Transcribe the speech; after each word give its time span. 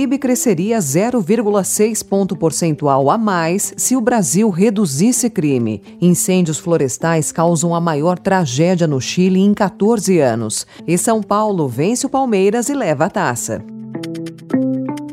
PIB 0.00 0.16
cresceria 0.16 0.78
0,6 0.78 2.02
ponto 2.02 2.34
percentual 2.34 3.10
a 3.10 3.18
mais 3.18 3.74
se 3.76 3.94
o 3.94 4.00
Brasil 4.00 4.48
reduzisse 4.48 5.28
crime. 5.28 5.82
Incêndios 6.00 6.58
florestais 6.58 7.30
causam 7.30 7.74
a 7.74 7.80
maior 7.82 8.18
tragédia 8.18 8.86
no 8.86 8.98
Chile 8.98 9.40
em 9.40 9.52
14 9.52 10.18
anos. 10.18 10.66
E 10.86 10.96
São 10.96 11.22
Paulo 11.22 11.68
vence 11.68 12.06
o 12.06 12.08
Palmeiras 12.08 12.70
e 12.70 12.74
leva 12.74 13.04
a 13.04 13.10
taça. 13.10 13.62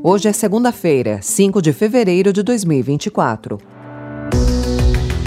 Hoje 0.02 0.30
é 0.30 0.32
segunda-feira, 0.32 1.20
5 1.22 1.62
de 1.62 1.74
fevereiro 1.74 2.32
de 2.32 2.42
2024. 2.42 3.58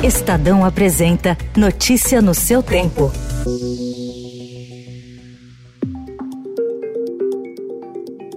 Estadão 0.02 0.65
apresenta 0.65 1.37
Notícia 1.54 2.23
no 2.23 2.32
seu 2.32 2.62
tempo. 2.62 3.12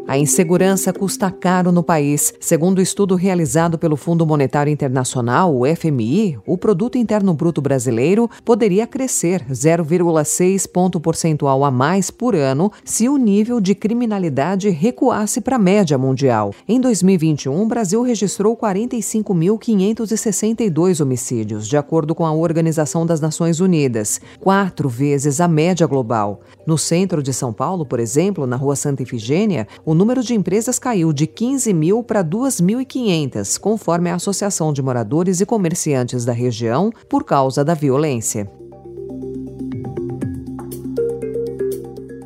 A 0.05 0.17
insegurança 0.17 0.91
custa 0.91 1.31
caro 1.31 1.71
no 1.71 1.81
país. 1.81 2.33
Segundo 2.37 2.79
o 2.79 2.81
estudo 2.81 3.15
realizado 3.15 3.77
pelo 3.77 3.95
Fundo 3.95 4.25
Monetário 4.25 4.69
Internacional, 4.69 5.55
o 5.55 5.63
FMI, 5.65 6.37
o 6.45 6.57
produto 6.57 6.97
interno 6.97 7.33
bruto 7.33 7.61
brasileiro 7.61 8.29
poderia 8.43 8.85
crescer 8.85 9.45
0,6 9.49 10.69
ponto 10.69 10.99
percentual 10.99 11.63
a 11.63 11.71
mais 11.71 12.11
por 12.11 12.35
ano 12.35 12.69
se 12.83 13.07
o 13.07 13.15
nível 13.15 13.61
de 13.61 13.73
criminalidade 13.73 14.69
recuasse 14.69 15.39
para 15.39 15.55
a 15.55 15.59
média 15.59 15.97
mundial. 15.97 16.53
Em 16.67 16.81
2021, 16.81 17.61
o 17.61 17.65
Brasil 17.65 18.01
registrou 18.01 18.57
45.562 18.57 20.99
homicídios, 20.99 21.65
de 21.65 21.77
acordo 21.77 22.13
com 22.13 22.25
a 22.25 22.33
Organização 22.33 23.05
das 23.05 23.21
Nações 23.21 23.61
Unidas, 23.61 24.19
quatro 24.41 24.89
vezes 24.89 25.39
a 25.39 25.47
média 25.47 25.87
global. 25.87 26.41
No 26.67 26.77
centro 26.77 27.23
de 27.23 27.33
São 27.33 27.53
Paulo, 27.53 27.85
por 27.85 28.01
exemplo, 28.01 28.45
na 28.45 28.57
Rua 28.57 28.75
Santa 28.75 29.03
Ifigênia, 29.03 29.65
o 29.85 29.92
número 29.93 30.23
de 30.23 30.33
empresas 30.33 30.79
caiu 30.79 31.11
de 31.11 31.27
15 31.27 31.73
mil 31.73 32.03
para 32.03 32.23
2.500, 32.23 33.59
conforme 33.59 34.09
a 34.09 34.15
Associação 34.15 34.71
de 34.73 34.81
Moradores 34.81 35.41
e 35.41 35.45
Comerciantes 35.45 36.25
da 36.25 36.33
região, 36.33 36.91
por 37.09 37.23
causa 37.23 37.63
da 37.63 37.73
violência. 37.73 38.49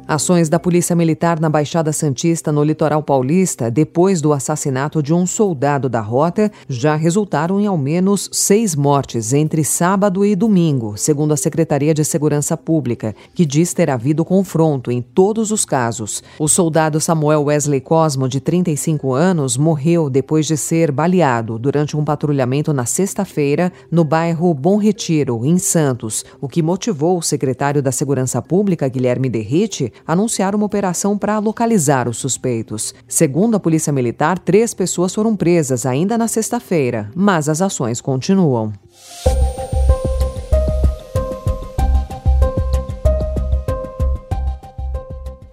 Ações 0.07 0.47
da 0.47 0.57
Polícia 0.57 0.95
Militar 0.95 1.37
na 1.37 1.49
Baixada 1.49 1.91
Santista, 1.91 2.49
no 2.49 2.63
litoral 2.63 3.03
paulista, 3.03 3.69
depois 3.69 4.21
do 4.21 4.31
assassinato 4.31 5.03
de 5.03 5.13
um 5.13 5.25
soldado 5.25 5.89
da 5.89 5.99
rota, 5.99 6.49
já 6.69 6.95
resultaram 6.95 7.59
em 7.59 7.67
ao 7.67 7.77
menos 7.77 8.29
seis 8.31 8.73
mortes 8.73 9.33
entre 9.33 9.65
sábado 9.65 10.23
e 10.23 10.33
domingo, 10.33 10.95
segundo 10.95 11.33
a 11.33 11.37
Secretaria 11.37 11.93
de 11.93 12.05
Segurança 12.05 12.55
Pública, 12.55 13.13
que 13.33 13.45
diz 13.45 13.73
ter 13.73 13.89
havido 13.89 14.23
confronto 14.23 14.89
em 14.89 15.01
todos 15.01 15.51
os 15.51 15.65
casos. 15.65 16.23
O 16.39 16.47
soldado 16.47 17.01
Samuel 17.01 17.43
Wesley 17.43 17.81
Cosmo, 17.81 18.29
de 18.29 18.39
35 18.39 19.13
anos, 19.13 19.57
morreu 19.57 20.09
depois 20.09 20.45
de 20.45 20.55
ser 20.55 20.89
baleado 20.89 21.59
durante 21.59 21.97
um 21.97 22.05
patrulhamento 22.05 22.71
na 22.71 22.85
sexta-feira 22.85 23.73
no 23.91 24.05
bairro 24.05 24.53
Bom 24.53 24.77
Retiro, 24.77 25.45
em 25.45 25.57
Santos, 25.57 26.23
o 26.39 26.47
que 26.47 26.63
motivou 26.63 27.17
o 27.17 27.21
secretário 27.21 27.81
da 27.81 27.91
Segurança 27.91 28.41
Pública, 28.41 28.87
Guilherme 28.87 29.27
Derrite, 29.27 29.91
anunciar 30.05 30.55
uma 30.55 30.65
operação 30.65 31.17
para 31.17 31.39
localizar 31.39 32.07
os 32.07 32.17
suspeitos. 32.17 32.93
Segundo 33.07 33.55
a 33.55 33.59
Polícia 33.59 33.93
Militar, 33.93 34.37
três 34.39 34.73
pessoas 34.73 35.13
foram 35.13 35.35
presas 35.35 35.85
ainda 35.85 36.17
na 36.17 36.27
sexta-feira, 36.27 37.09
mas 37.15 37.49
as 37.49 37.61
ações 37.61 38.01
continuam. 38.01 38.73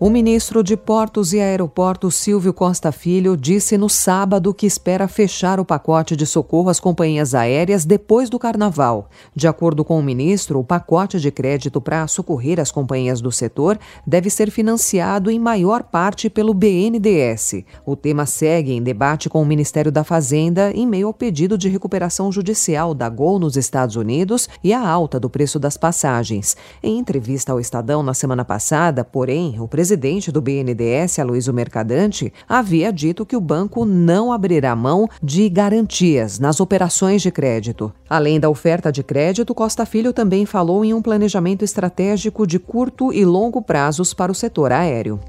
O 0.05 0.11
ministro 0.11 0.63
de 0.63 0.77
Portos 0.77 1.33
e 1.33 1.41
Aeroportos, 1.41 2.17
Silvio 2.17 2.53
Costa 2.53 2.93
Filho, 2.93 3.39
disse 3.39 3.79
no 3.79 3.89
sábado 3.89 4.53
que 4.53 4.67
espera 4.67 5.09
fechar 5.09 5.59
o 5.59 5.65
pacote 5.65 6.15
de 6.15 6.27
socorro 6.27 6.69
às 6.69 6.79
companhias 6.79 7.35
aéreas 7.35 7.87
depois 7.87 8.29
do 8.29 8.39
carnaval. 8.39 9.09
De 9.35 9.49
acordo 9.49 9.83
com 9.83 9.99
o 9.99 10.03
ministro, 10.03 10.61
o 10.61 10.63
pacote 10.63 11.19
de 11.19 11.31
crédito 11.31 11.81
para 11.81 12.07
socorrer 12.07 12.61
as 12.61 12.71
companhias 12.71 13.23
do 13.23 13.33
setor 13.33 13.79
deve 14.07 14.29
ser 14.29 14.51
financiado 14.51 15.31
em 15.31 15.39
maior 15.39 15.83
parte 15.85 16.29
pelo 16.29 16.53
BNDES. 16.53 17.65
O 17.87 17.97
tema 17.97 18.27
segue 18.27 18.73
em 18.73 18.83
debate 18.83 19.31
com 19.31 19.41
o 19.41 19.47
Ministério 19.47 19.91
da 19.91 20.05
Fazenda 20.05 20.71
em 20.73 20.87
meio 20.87 21.07
ao 21.07 21.15
pedido 21.15 21.57
de 21.57 21.71
recuperação 21.71 22.31
judicial 22.31 22.93
da 22.93 23.09
Gol 23.09 23.39
nos 23.39 23.57
Estados 23.57 23.97
Unidos 23.97 24.51
e 24.63 24.75
a 24.75 24.87
alta 24.87 25.19
do 25.19 25.31
preço 25.31 25.59
das 25.59 25.79
passagens. 25.79 26.59
Em 26.83 26.99
entrevista 26.99 27.53
ao 27.53 27.59
Estadão 27.59 28.03
na 28.03 28.13
semana 28.13 28.45
passada, 28.45 29.03
porém, 29.03 29.59
o 29.59 29.67
presidente 29.67 29.94
presidente 29.95 30.33
do 30.33 30.41
BNDES, 30.43 31.21
Aloysio 31.21 31.55
Mercadante, 31.55 32.33
havia 32.49 32.93
dito 32.93 33.25
que 33.25 33.37
o 33.37 33.41
banco 33.41 33.85
não 33.85 34.33
abrirá 34.33 34.75
mão 34.75 35.09
de 35.23 35.49
garantias 35.49 36.41
nas 36.41 36.59
operações 36.59 37.23
de 37.23 37.31
crédito. 37.31 37.93
Além 38.11 38.41
da 38.41 38.51
oferta 38.51 38.91
de 38.91 39.05
crédito, 39.05 39.55
Costa 39.55 39.87
Filho 39.87 40.13
também 40.13 40.47
falou 40.47 40.85
em 40.85 40.93
um 40.93 41.01
planejamento 41.01 41.65
estratégico 41.65 42.45
de 42.45 42.59
curto 42.59 43.13
e 43.13 43.25
longo 43.25 43.63
prazos 43.63 44.13
para 44.13 44.33
o 44.33 44.35
setor 44.35 44.73
aéreo. 44.73 45.21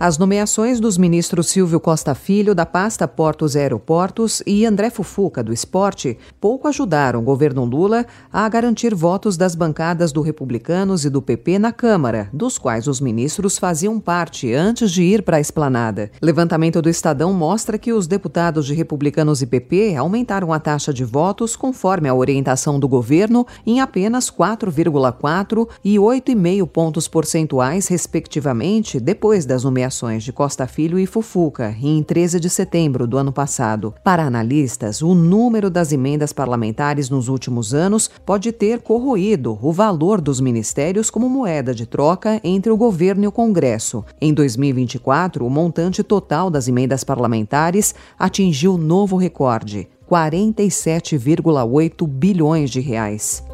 As 0.00 0.16
nomeações 0.16 0.78
dos 0.78 0.96
ministros 0.96 1.48
Silvio 1.48 1.80
Costa 1.80 2.14
Filho, 2.14 2.54
da 2.54 2.64
pasta 2.64 3.08
Portos 3.08 3.56
e 3.56 3.58
Aeroportos, 3.58 4.40
e 4.46 4.64
André 4.64 4.90
Fufuca, 4.90 5.42
do 5.42 5.52
Esporte, 5.52 6.16
pouco 6.40 6.68
ajudaram 6.68 7.18
o 7.18 7.24
governo 7.24 7.64
Lula 7.64 8.06
a 8.32 8.48
garantir 8.48 8.94
votos 8.94 9.36
das 9.36 9.56
bancadas 9.56 10.12
do 10.12 10.20
Republicanos 10.20 11.04
e 11.04 11.10
do 11.10 11.20
PP 11.20 11.58
na 11.58 11.72
Câmara, 11.72 12.30
dos 12.32 12.58
quais 12.58 12.86
os 12.86 13.00
ministros 13.00 13.58
faziam 13.58 13.98
parte 13.98 14.54
antes 14.54 14.92
de 14.92 15.02
ir 15.02 15.22
para 15.22 15.38
a 15.38 15.40
esplanada. 15.40 16.12
Levantamento 16.22 16.80
do 16.80 16.88
Estadão 16.88 17.32
mostra 17.32 17.76
que 17.76 17.92
os 17.92 18.06
deputados 18.06 18.66
de 18.66 18.74
Republicanos 18.74 19.42
e 19.42 19.46
PP 19.46 19.96
aumentaram 19.96 20.52
a 20.52 20.60
taxa 20.60 20.94
de 20.94 21.04
votos 21.04 21.56
conforme 21.56 22.08
a 22.08 22.14
orientação 22.14 22.78
do 22.78 22.86
governo 22.86 23.44
em 23.66 23.80
apenas 23.80 24.30
4,4 24.30 25.68
e 25.84 25.96
8,5 25.96 26.68
pontos 26.68 27.08
percentuais, 27.08 27.88
respectivamente, 27.88 29.00
depois 29.00 29.44
das 29.44 29.64
nomeações 29.64 29.87
de 30.20 30.32
Costa 30.32 30.66
Filho 30.66 30.98
e 30.98 31.06
Fufuca 31.06 31.74
em 31.80 32.02
13 32.02 32.38
de 32.38 32.50
setembro 32.50 33.06
do 33.06 33.16
ano 33.16 33.32
passado. 33.32 33.94
Para 34.04 34.22
analistas, 34.22 35.00
o 35.00 35.14
número 35.14 35.70
das 35.70 35.92
emendas 35.92 36.30
parlamentares 36.30 37.08
nos 37.08 37.28
últimos 37.28 37.72
anos 37.72 38.10
pode 38.26 38.52
ter 38.52 38.80
corroído 38.80 39.58
o 39.62 39.72
valor 39.72 40.20
dos 40.20 40.40
ministérios 40.40 41.08
como 41.08 41.26
moeda 41.28 41.74
de 41.74 41.86
troca 41.86 42.38
entre 42.44 42.70
o 42.70 42.76
governo 42.76 43.24
e 43.24 43.26
o 43.26 43.32
Congresso. 43.32 44.04
Em 44.20 44.34
2024, 44.34 45.46
o 45.46 45.48
montante 45.48 46.02
total 46.02 46.50
das 46.50 46.68
emendas 46.68 47.02
parlamentares 47.02 47.94
atingiu 48.18 48.76
novo 48.76 49.16
recorde, 49.16 49.88
47,8 50.06 52.06
bilhões 52.06 52.70
de 52.70 52.80
reais. 52.80 53.47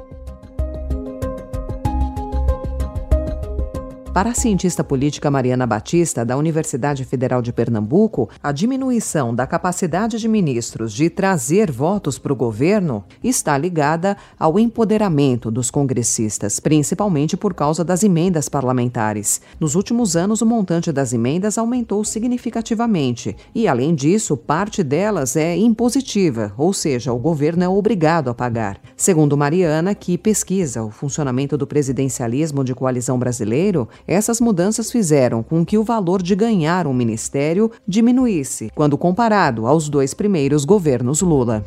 Para 4.14 4.30
a 4.30 4.34
cientista 4.34 4.84
política 4.84 5.28
Mariana 5.28 5.66
Batista, 5.66 6.24
da 6.24 6.36
Universidade 6.36 7.04
Federal 7.04 7.42
de 7.42 7.52
Pernambuco, 7.52 8.30
a 8.40 8.52
diminuição 8.52 9.34
da 9.34 9.44
capacidade 9.44 10.20
de 10.20 10.28
ministros 10.28 10.92
de 10.92 11.10
trazer 11.10 11.68
votos 11.68 12.16
para 12.16 12.32
o 12.32 12.36
governo 12.36 13.04
está 13.24 13.58
ligada 13.58 14.16
ao 14.38 14.56
empoderamento 14.56 15.50
dos 15.50 15.68
congressistas, 15.68 16.60
principalmente 16.60 17.36
por 17.36 17.54
causa 17.54 17.82
das 17.82 18.04
emendas 18.04 18.48
parlamentares. 18.48 19.40
Nos 19.58 19.74
últimos 19.74 20.14
anos, 20.14 20.40
o 20.40 20.46
montante 20.46 20.92
das 20.92 21.12
emendas 21.12 21.58
aumentou 21.58 22.04
significativamente 22.04 23.36
e, 23.52 23.66
além 23.66 23.96
disso, 23.96 24.36
parte 24.36 24.84
delas 24.84 25.34
é 25.34 25.56
impositiva, 25.56 26.52
ou 26.56 26.72
seja, 26.72 27.12
o 27.12 27.18
governo 27.18 27.64
é 27.64 27.68
obrigado 27.68 28.30
a 28.30 28.34
pagar. 28.34 28.80
Segundo 28.96 29.36
Mariana, 29.36 29.92
que 29.92 30.16
pesquisa 30.16 30.84
o 30.84 30.90
funcionamento 30.92 31.58
do 31.58 31.66
presidencialismo 31.66 32.62
de 32.62 32.76
coalizão 32.76 33.18
brasileiro, 33.18 33.88
essas 34.06 34.40
mudanças 34.40 34.90
fizeram 34.90 35.42
com 35.42 35.64
que 35.64 35.78
o 35.78 35.84
valor 35.84 36.22
de 36.22 36.34
ganhar 36.34 36.86
um 36.86 36.92
ministério 36.92 37.70
diminuísse, 37.86 38.70
quando 38.74 38.98
comparado 38.98 39.66
aos 39.66 39.88
dois 39.88 40.14
primeiros 40.14 40.64
governos 40.64 41.22
Lula. 41.22 41.64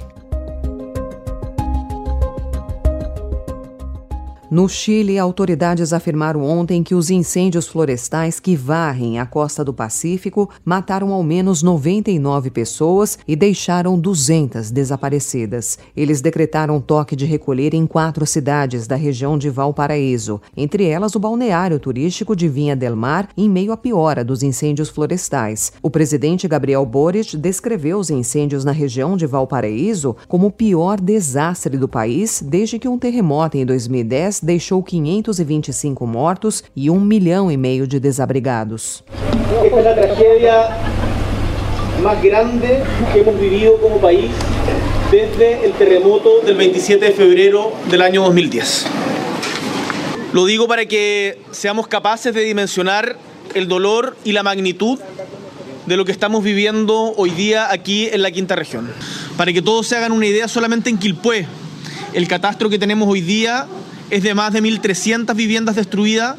No 4.49 4.69
Chile, 4.69 5.19
autoridades 5.19 5.91
afirmaram 5.91 6.41
ontem 6.41 6.81
que 6.81 6.95
os 6.95 7.09
incêndios 7.09 7.67
florestais 7.67 8.39
que 8.39 8.55
varrem 8.55 9.19
a 9.19 9.25
costa 9.25 9.61
do 9.61 9.73
Pacífico 9.73 10.49
mataram 10.63 11.11
ao 11.11 11.21
menos 11.21 11.61
99 11.61 12.49
pessoas 12.49 13.19
e 13.27 13.35
deixaram 13.35 13.99
200 13.99 14.71
desaparecidas. 14.71 15.77
Eles 15.93 16.21
decretaram 16.21 16.79
toque 16.79 17.13
de 17.13 17.25
recolher 17.25 17.73
em 17.73 17.85
quatro 17.85 18.25
cidades 18.25 18.87
da 18.87 18.95
região 18.95 19.37
de 19.37 19.49
Valparaíso, 19.49 20.39
entre 20.55 20.85
elas 20.85 21.13
o 21.13 21.19
balneário 21.19 21.77
turístico 21.77 22.33
de 22.33 22.47
Vinha 22.47 22.75
del 22.75 22.95
Mar, 22.95 23.27
em 23.35 23.49
meio 23.49 23.73
à 23.73 23.77
piora 23.77 24.23
dos 24.23 24.43
incêndios 24.43 24.87
florestais. 24.87 25.73
O 25.81 25.89
presidente 25.89 26.47
Gabriel 26.47 26.85
Boric 26.85 27.35
descreveu 27.35 27.99
os 27.99 28.09
incêndios 28.09 28.63
na 28.63 28.71
região 28.71 29.17
de 29.17 29.25
Valparaíso 29.25 30.15
como 30.25 30.47
o 30.47 30.51
pior 30.51 31.01
desastre 31.01 31.77
do 31.77 31.89
país 31.89 32.41
desde 32.41 32.79
que 32.79 32.87
um 32.87 32.97
terremoto 32.97 33.57
em 33.57 33.65
2010 33.65 34.36
deixou 34.41 34.83
525 34.83 36.05
mortos 36.05 36.63
e 36.75 36.89
um 36.89 36.99
milhão 36.99 37.51
e 37.51 37.57
meio 37.57 37.87
de 37.87 37.99
desabrigados. 37.99 39.03
Esta 39.63 39.79
é 39.79 39.91
a 39.91 39.93
tragédia 39.93 40.77
mais 42.01 42.21
grande 42.21 42.67
que 43.11 43.19
hemos 43.19 43.39
vivido 43.39 43.77
como 43.79 43.99
país 43.99 44.31
desde 45.09 45.67
o 45.67 45.71
terremoto 45.73 46.41
del 46.41 46.55
27 46.55 47.05
de 47.05 47.11
febrero 47.11 47.73
del 47.89 48.01
año 48.01 48.23
2010. 48.23 48.85
Lo 50.33 50.45
digo 50.45 50.67
para 50.67 50.85
que 50.85 51.39
seamos 51.51 51.87
capaces 51.87 52.33
de 52.33 52.41
dimensionar 52.41 53.17
el 53.55 53.67
dolor 53.67 54.17
y 54.23 54.33
la 54.33 54.43
magnitud 54.43 54.99
de 55.85 55.95
lo 55.95 56.03
que 56.03 56.11
estamos 56.11 56.43
viviendo 56.43 57.13
hoy 57.15 57.29
día 57.31 57.71
aquí 57.71 58.09
en 58.11 58.21
la 58.21 58.29
quinta 58.29 58.55
región. 58.55 58.91
Para 59.37 59.53
que 59.53 59.61
todos 59.61 59.87
se 59.87 59.95
hagan 59.95 60.11
una 60.11 60.25
idea, 60.25 60.49
solamente 60.49 60.89
en 60.89 60.97
Quilpué, 60.97 61.47
el 62.13 62.27
catastro 62.27 62.69
que 62.69 62.77
tenemos 62.77 63.07
hoy 63.07 63.21
día 63.21 63.67
es 64.09 64.23
de 64.23 64.33
más 64.33 64.53
de 64.53 64.61
1.300 64.61 65.35
viviendas 65.35 65.75
destruidas 65.75 66.35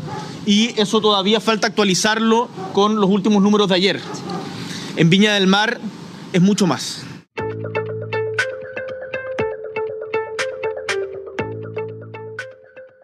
y 0.47 0.79
eso 0.81 1.01
todavía 1.01 1.41
falta 1.41 1.67
actualizarlo 1.67 2.49
con 2.73 2.97
los 2.97 3.11
últimos 3.11 3.43
números 3.43 3.69
de 3.69 3.75
ayer. 3.75 4.01
En 4.97 5.11
Viña 5.11 5.35
del 5.35 5.47
Mar 5.47 5.79
es 6.33 6.41
mucho 6.41 6.67
más. 6.67 7.08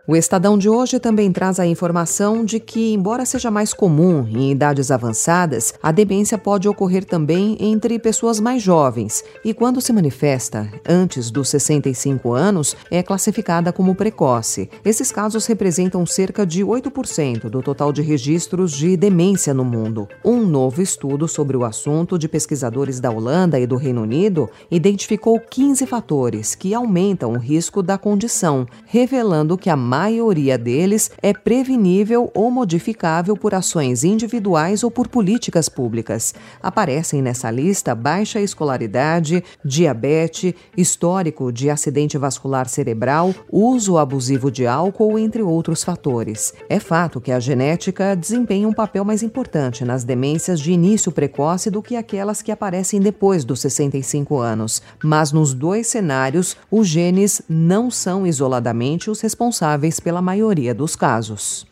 O 0.07 0.15
Estadão 0.15 0.59
de 0.59 0.69
hoje 0.69 1.01
também 1.01 1.33
traz 1.33 1.59
a 1.59 1.67
informação 1.67 2.45
de 2.45 2.61
que, 2.61 2.93
embora 2.93 3.25
seja 3.25 3.51
mais 3.51 3.73
comum 3.73 4.29
em 4.29 4.51
idades 4.51 4.91
avançadas, 4.91 5.73
a 5.83 5.91
demência 5.91 6.37
pode 6.37 6.69
ocorrer 6.69 7.07
também 7.07 7.57
entre 7.59 7.99
pessoas 7.99 8.39
mais 8.39 8.63
jovens 8.63 9.25
e, 9.43 9.55
quando 9.55 9.81
se 9.81 9.95
manifesta 9.95 10.71
antes 10.87 11.31
dos 11.31 11.49
65 11.49 12.35
anos, 12.35 12.77
é 12.91 13.03
classificada 13.03 13.73
como 13.73 13.95
precoce. 13.95 14.69
Esses 14.85 15.11
casos 15.11 15.47
representam 15.47 16.05
cerca 16.05 16.45
de 16.45 16.63
8% 16.63 17.49
do 17.49 17.63
total 17.63 17.91
de 17.91 18.03
registros 18.03 18.73
de 18.73 18.99
demência 18.99 19.55
no 19.55 19.65
mundo. 19.65 20.07
Um 20.23 20.45
novo 20.45 20.83
estudo 20.83 21.27
sobre 21.27 21.57
o 21.57 21.65
assunto 21.65 22.19
de 22.19 22.29
pesquisadores 22.29 23.01
da 23.01 23.11
Holanda 23.11 23.59
e 23.59 23.67
do 23.67 23.77
Reino 23.77 24.03
Unido 24.03 24.51
identificou 24.71 25.41
15 25.41 25.87
fatores 25.87 26.55
que 26.55 26.75
aumentam 26.75 27.33
o 27.33 27.39
risco 27.39 27.83
da 27.83 27.97
condição, 27.97 28.67
revelando 28.85 29.57
que 29.57 29.71
a 29.71 29.77
maioria 29.95 30.59
deles 30.59 31.09
é 31.23 31.33
prevenível 31.33 32.29
ou 32.35 32.51
modificável 32.51 33.37
por 33.37 33.55
ações 33.55 34.03
individuais 34.03 34.83
ou 34.83 34.91
por 34.91 35.07
políticas 35.07 35.69
públicas. 35.69 36.35
Aparecem 36.61 37.23
nessa 37.23 37.49
lista 37.49 37.95
baixa 37.95 38.41
escolaridade, 38.41 39.45
diabetes, 39.65 40.53
histórico 40.77 41.53
de 41.53 41.71
acidente 41.71 42.19
vascular 42.19 42.69
cerebral, 42.69 43.33
uso 43.53 43.97
abusivo 43.97 44.51
de 44.51 44.67
álcool, 44.67 45.17
entre 45.17 45.43
outros 45.43 45.85
fatores. 45.85 46.53
É 46.69 46.81
fato 46.81 47.21
que 47.21 47.31
a 47.31 47.39
genética 47.39 48.17
desempenha 48.17 48.67
um 48.67 48.73
papel 48.73 49.05
mais 49.05 49.23
importante 49.23 49.85
nas 49.85 50.03
demências 50.03 50.59
de 50.59 50.73
início 50.73 51.13
precoce 51.13 51.71
do 51.71 51.81
que 51.81 51.95
aquelas 51.95 52.43
que 52.43 52.51
aparecem 52.51 53.01
depois 53.01 53.45
dos 53.45 53.61
65 53.61 54.39
anos, 54.39 54.83
mas 55.05 55.31
nos 55.31 55.55
dois 55.55 55.87
cenários, 55.87 56.57
os 56.69 56.89
genes 56.89 57.43
não 57.49 57.93
são 57.93 58.27
isoladamente 58.27 59.09
os 59.09 59.21
responsáveis 59.21 59.84
responsáveis 59.85 60.01
pela 60.01 60.23
maioria 60.23 60.75
dos 60.75 60.97
casos. 60.97 61.67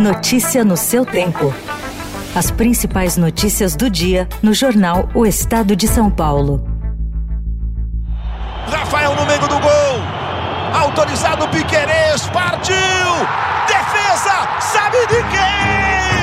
Notícia 0.00 0.64
no 0.64 0.76
seu 0.76 1.04
tempo. 1.04 1.52
As 2.34 2.50
principais 2.50 3.16
notícias 3.16 3.74
do 3.74 3.88
dia 3.88 4.28
no 4.42 4.52
jornal 4.52 5.08
O 5.14 5.26
Estado 5.26 5.74
de 5.74 5.88
São 5.88 6.10
Paulo. 6.10 6.62
Rafael 8.66 9.14
no 9.14 9.24
meio 9.26 9.40
do 9.40 9.58
gol. 9.58 10.82
Autorizado 10.82 11.48
Piquerez, 11.48 12.28
partiu! 12.32 12.76
Defesa, 13.66 14.60
sabe 14.60 14.98
de 15.06 15.22
quem? 15.30 16.17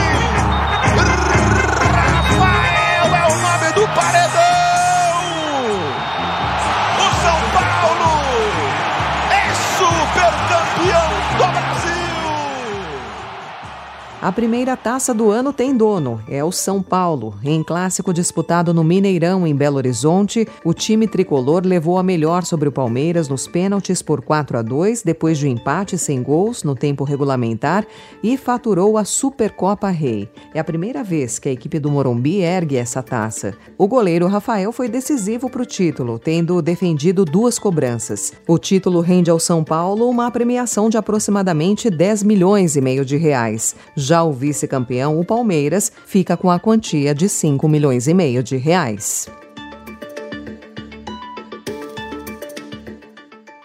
A 14.25 14.31
primeira 14.31 14.75
taça 14.75 15.13
do 15.13 15.29
ano 15.29 15.53
tem 15.53 15.77
dono, 15.77 16.19
é 16.27 16.43
o 16.43 16.51
São 16.51 16.81
Paulo. 16.81 17.35
Em 17.43 17.61
clássico 17.61 18.11
disputado 18.11 18.73
no 18.73 18.83
Mineirão, 18.83 19.45
em 19.45 19.55
Belo 19.55 19.77
Horizonte, 19.77 20.47
o 20.63 20.73
time 20.73 21.07
tricolor 21.07 21.61
levou 21.63 21.99
a 21.99 22.01
melhor 22.01 22.43
sobre 22.43 22.67
o 22.67 22.71
Palmeiras 22.71 23.29
nos 23.29 23.47
pênaltis 23.47 24.01
por 24.01 24.23
4 24.23 24.57
a 24.57 24.61
2, 24.63 25.03
depois 25.03 25.37
de 25.37 25.45
um 25.45 25.51
empate 25.51 25.95
sem 25.95 26.23
gols 26.23 26.63
no 26.63 26.73
tempo 26.73 27.03
regulamentar 27.03 27.85
e 28.23 28.35
faturou 28.35 28.97
a 28.97 29.05
Supercopa 29.05 29.91
Rei. 29.91 30.27
É 30.55 30.59
a 30.59 30.63
primeira 30.63 31.03
vez 31.03 31.37
que 31.37 31.47
a 31.47 31.51
equipe 31.51 31.77
do 31.77 31.91
Morumbi 31.91 32.41
ergue 32.41 32.77
essa 32.77 33.03
taça. 33.03 33.55
O 33.77 33.87
goleiro 33.87 34.25
Rafael 34.25 34.71
foi 34.71 34.89
decisivo 34.89 35.51
para 35.51 35.61
o 35.61 35.67
título, 35.67 36.17
tendo 36.17 36.63
defendido 36.63 37.25
duas 37.25 37.59
cobranças. 37.59 38.33
O 38.47 38.57
título 38.57 39.01
rende 39.01 39.29
ao 39.29 39.39
São 39.39 39.63
Paulo 39.63 40.09
uma 40.09 40.31
premiação 40.31 40.89
de 40.89 40.97
aproximadamente 40.97 41.91
10 41.91 42.23
milhões 42.23 42.75
e 42.75 42.81
meio 42.81 43.05
de 43.05 43.17
reais. 43.17 43.75
Já 43.95 44.14
já 44.15 44.23
o 44.23 44.31
vice-campeão, 44.31 45.19
o 45.19 45.25
Palmeiras, 45.25 45.91
fica 46.05 46.37
com 46.37 46.49
a 46.49 46.57
quantia 46.57 47.13
de 47.13 47.27
5 47.27 47.67
milhões 47.67 48.07
e 48.07 48.13
meio 48.13 48.41
de 48.41 48.55
reais. 48.55 49.27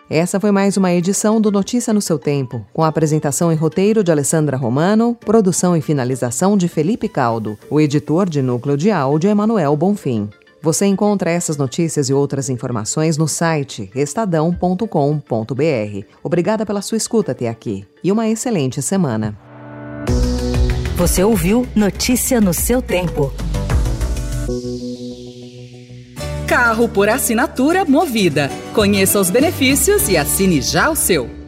Essa 0.08 0.40
foi 0.40 0.50
mais 0.50 0.76
uma 0.76 0.92
edição 0.92 1.40
do 1.40 1.52
Notícia 1.52 1.94
no 1.94 2.02
seu 2.02 2.18
tempo, 2.18 2.66
com 2.72 2.82
apresentação 2.82 3.52
e 3.52 3.54
roteiro 3.54 4.02
de 4.02 4.10
Alessandra 4.10 4.56
Romano, 4.56 5.16
produção 5.24 5.76
e 5.76 5.80
finalização 5.80 6.56
de 6.56 6.66
Felipe 6.66 7.08
Caldo. 7.08 7.56
O 7.70 7.80
editor 7.80 8.28
de 8.28 8.42
núcleo 8.42 8.76
de 8.76 8.90
áudio 8.90 9.30
é 9.30 9.34
Manuel 9.34 9.76
Bonfim. 9.76 10.28
Você 10.60 10.84
encontra 10.84 11.30
essas 11.30 11.56
notícias 11.56 12.08
e 12.08 12.12
outras 12.12 12.50
informações 12.50 13.16
no 13.16 13.28
site 13.28 13.88
estadão.com.br. 13.94 14.84
Obrigada 16.24 16.66
pela 16.66 16.82
sua 16.82 16.98
escuta 16.98 17.30
até 17.30 17.48
aqui 17.48 17.86
e 18.02 18.10
uma 18.10 18.28
excelente 18.28 18.82
semana. 18.82 19.49
Você 21.00 21.24
ouviu 21.24 21.66
Notícia 21.74 22.42
no 22.42 22.52
seu 22.52 22.82
tempo. 22.82 23.32
Carro 26.46 26.90
por 26.90 27.08
assinatura 27.08 27.86
movida. 27.86 28.50
Conheça 28.74 29.18
os 29.18 29.30
benefícios 29.30 30.10
e 30.10 30.18
assine 30.18 30.60
já 30.60 30.90
o 30.90 30.94
seu. 30.94 31.39